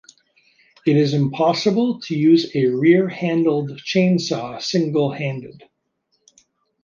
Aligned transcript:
It 0.83 0.97
is 0.97 1.13
impossible 1.13 1.99
to 2.05 2.15
use 2.15 2.55
a 2.55 2.65
rear-handled 2.65 3.69
chainsaw 3.85 4.59
single-handed. 4.59 5.61